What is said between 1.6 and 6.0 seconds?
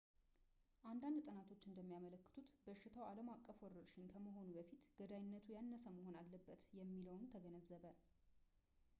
እንደሚያመለክቱት በሽታው ዓለም አቀፍ ወረርሽኝ ከመሆኑ በፊት ገዳይነቱ ያነሰ